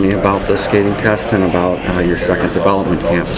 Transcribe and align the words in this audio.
me 0.00 0.10
about 0.10 0.44
the 0.48 0.58
skating 0.58 0.92
test 0.94 1.32
and 1.34 1.44
about 1.44 1.78
uh, 1.94 2.00
your 2.00 2.18
second 2.18 2.52
development 2.52 3.00
camp. 3.02 3.28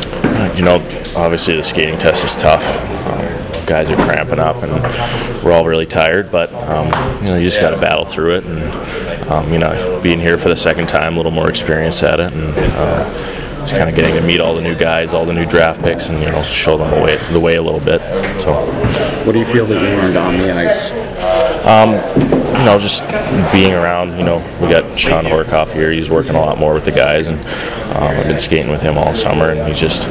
You 0.56 0.64
know, 0.64 0.76
obviously 1.14 1.54
the 1.54 1.62
skating 1.62 1.98
test 1.98 2.24
is 2.24 2.34
tough. 2.34 2.64
Um, 3.06 3.66
guys 3.66 3.90
are 3.90 3.96
cramping 3.96 4.38
up, 4.38 4.56
and 4.62 4.72
we're 5.44 5.52
all 5.52 5.66
really 5.66 5.84
tired. 5.84 6.32
But 6.32 6.50
um, 6.54 6.86
you 7.20 7.28
know, 7.28 7.36
you 7.36 7.44
just 7.44 7.60
got 7.60 7.72
to 7.72 7.76
battle 7.76 8.06
through 8.06 8.36
it. 8.36 8.46
And 8.46 9.30
um, 9.30 9.52
you 9.52 9.58
know, 9.58 10.00
being 10.02 10.18
here 10.18 10.38
for 10.38 10.48
the 10.48 10.56
second 10.56 10.88
time, 10.88 11.12
a 11.12 11.16
little 11.18 11.30
more 11.30 11.50
experience 11.50 12.02
at 12.02 12.20
it, 12.20 12.32
and 12.32 12.54
uh, 12.56 13.04
just 13.58 13.72
kind 13.72 13.90
of 13.90 13.94
getting 13.94 14.14
to 14.14 14.22
meet 14.22 14.40
all 14.40 14.54
the 14.54 14.62
new 14.62 14.74
guys, 14.74 15.12
all 15.12 15.26
the 15.26 15.34
new 15.34 15.44
draft 15.44 15.82
picks, 15.82 16.08
and 16.08 16.18
you 16.22 16.30
know, 16.30 16.42
show 16.42 16.78
them 16.78 16.90
the 16.90 17.04
way 17.04 17.16
the 17.34 17.40
way 17.40 17.56
a 17.56 17.62
little 17.62 17.80
bit. 17.80 18.00
So 18.40 18.54
What 19.26 19.32
do 19.32 19.40
you 19.40 19.46
feel 19.46 19.66
that 19.66 19.74
you 19.74 19.88
learned 19.88 20.16
on 20.16 20.38
the 20.38 20.54
ice? 20.54 20.90
You 22.58 22.64
know, 22.64 22.78
just 22.78 23.02
being 23.52 23.74
around, 23.74 24.18
you 24.18 24.24
know, 24.24 24.38
we 24.60 24.68
got 24.68 24.98
Shawn 24.98 25.24
Horcoff 25.24 25.72
here. 25.72 25.92
He's 25.92 26.10
working 26.10 26.34
a 26.34 26.40
lot 26.40 26.58
more 26.58 26.74
with 26.74 26.84
the 26.84 26.90
guys, 26.90 27.26
and 27.26 27.38
um, 27.96 28.16
I've 28.16 28.26
been 28.26 28.38
skating 28.38 28.70
with 28.70 28.80
him 28.80 28.96
all 28.96 29.14
summer, 29.14 29.50
and 29.50 29.68
he's 29.68 29.78
just, 29.78 30.08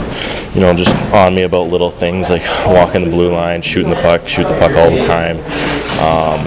you 0.55 0.61
know, 0.61 0.73
just 0.73 0.95
on 1.11 1.33
me 1.33 1.41
about 1.41 1.69
little 1.69 1.91
things 1.91 2.29
like 2.29 2.43
walking 2.67 3.03
the 3.03 3.09
blue 3.09 3.33
line, 3.33 3.61
shooting 3.61 3.89
the 3.89 3.95
puck, 3.97 4.27
shoot 4.27 4.47
the 4.47 4.57
puck 4.59 4.71
all 4.75 4.91
the 4.91 5.03
time. 5.03 5.37
Um, 5.99 6.45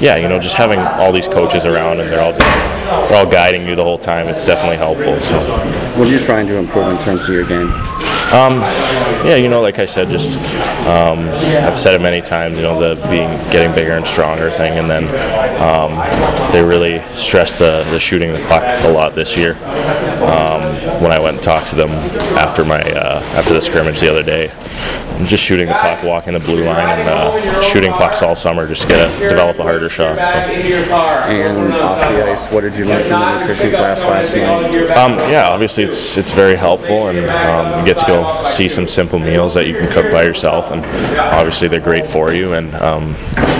yeah, 0.00 0.16
you 0.16 0.28
know, 0.28 0.38
just 0.38 0.56
having 0.56 0.78
all 0.78 1.12
these 1.12 1.28
coaches 1.28 1.64
around, 1.64 2.00
and 2.00 2.08
they're 2.08 2.22
all 2.22 2.32
they're 2.32 3.18
all 3.18 3.30
guiding 3.30 3.66
you 3.66 3.74
the 3.74 3.84
whole 3.84 3.98
time. 3.98 4.28
It's 4.28 4.46
definitely 4.46 4.76
helpful. 4.76 5.18
So. 5.20 5.40
What 5.98 6.06
are 6.08 6.10
you 6.10 6.24
trying 6.24 6.46
to 6.46 6.56
improve 6.56 6.86
in 6.86 7.04
terms 7.04 7.22
of 7.22 7.34
your 7.34 7.46
game? 7.46 7.95
Yeah, 9.26 9.36
you 9.36 9.48
know, 9.48 9.60
like 9.60 9.78
I 9.78 9.84
said, 9.86 10.08
just 10.08 10.38
um, 10.86 11.28
I've 11.64 11.78
said 11.78 11.94
it 11.94 12.00
many 12.00 12.20
times. 12.20 12.56
You 12.56 12.62
know, 12.62 12.78
the 12.78 13.00
being 13.08 13.28
getting 13.50 13.74
bigger 13.74 13.92
and 13.92 14.06
stronger 14.06 14.50
thing, 14.50 14.78
and 14.78 14.90
then 14.90 15.04
um, 15.60 15.96
they 16.52 16.62
really 16.62 17.02
stressed 17.14 17.58
the 17.58 17.84
the 17.90 17.98
shooting 17.98 18.32
the 18.32 18.40
puck 18.48 18.64
a 18.84 18.88
lot 18.90 19.14
this 19.14 19.36
year. 19.36 19.52
Um, 20.26 20.62
when 21.00 21.12
I 21.12 21.20
went 21.20 21.36
and 21.36 21.42
talked 21.42 21.68
to 21.68 21.76
them 21.76 21.90
after 22.38 22.64
my 22.64 22.80
uh, 22.80 23.20
after 23.34 23.54
the 23.54 23.62
scrimmage 23.62 24.00
the 24.00 24.10
other 24.10 24.22
day, 24.22 24.48
just 25.24 25.42
shooting 25.42 25.66
the 25.66 25.72
puck, 25.72 26.02
walking 26.02 26.34
the 26.34 26.40
blue 26.40 26.64
line, 26.64 27.00
and 27.00 27.08
uh, 27.08 27.62
shooting 27.62 27.92
pucks 27.92 28.22
all 28.22 28.36
summer. 28.36 28.66
Just 28.66 28.86
get 28.88 29.08
a, 29.08 29.28
develop 29.28 29.58
a 29.58 29.62
harder 29.62 29.88
shot. 29.88 30.16
So. 30.16 30.34
And 30.36 31.72
off 31.72 31.98
the 31.98 32.30
ice, 32.30 32.52
what 32.52 32.60
did 32.62 32.76
you 32.76 32.84
learn 32.84 33.02
from 33.02 33.20
the 33.20 33.40
nutrition 33.40 33.70
class 33.70 33.98
last 34.00 34.34
night? 34.36 34.90
Um, 34.96 35.18
yeah, 35.30 35.48
obviously 35.48 35.84
it's 35.84 36.16
it's 36.16 36.32
very 36.32 36.56
helpful, 36.56 37.08
and 37.08 37.18
um, 37.30 37.80
you 37.80 37.86
get 37.86 37.98
to 37.98 38.06
go 38.06 38.44
see 38.44 38.68
some 38.68 38.86
simple 38.86 39.18
meals 39.18 39.54
that 39.54 39.66
you 39.66 39.74
can 39.74 39.90
cook 39.90 40.10
by 40.12 40.22
yourself, 40.22 40.70
and 40.70 40.84
obviously 41.18 41.68
they're 41.68 41.80
great 41.80 42.06
for 42.06 42.32
you. 42.32 42.52
And 42.52 42.74
um, 42.76 43.14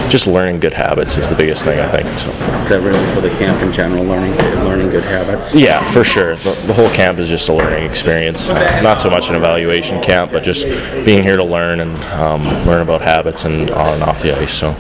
just 0.09 0.27
learning 0.27 0.61
good 0.61 0.75
habits 0.75 1.17
is 1.19 1.29
the 1.29 1.35
biggest 1.35 1.65
thing 1.65 1.81
I 1.81 1.89
think. 1.91 2.07
So 2.19 2.31
Is 2.61 2.69
that 2.69 2.81
really 2.81 3.15
for 3.15 3.21
the 3.21 3.31
camp 3.39 3.63
in 3.63 3.73
general, 3.73 4.05
learning 4.05 4.37
learning 4.65 4.91
good 4.91 5.05
habits? 5.05 5.55
yeah, 5.55 5.81
for 5.91 6.05
sure, 6.05 6.37
the, 6.37 6.53
the 6.67 6.75
whole 6.75 6.91
camp 6.91 7.19
is 7.19 7.29
just 7.29 7.49
a 7.49 7.53
learning 7.53 7.89
experience. 7.89 8.49
Uh, 8.49 8.81
not 8.83 9.01
so 9.01 9.11
much 9.11 9.29
an 9.29 9.35
evaluation 9.35 10.03
camp, 10.03 10.33
but 10.33 10.43
just 10.43 10.65
being 11.05 11.23
here 11.23 11.37
to 11.37 11.45
learn 11.47 11.81
and 11.81 11.97
um, 12.13 12.45
learn 12.67 12.83
about 12.83 13.01
habits 13.01 13.45
and 13.45 13.71
on 13.71 13.95
and 13.95 14.03
off 14.03 14.23
the 14.23 14.37
ice. 14.39 14.53
So. 14.53 14.77